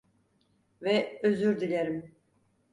[0.81, 2.13] Ve özür dilerim.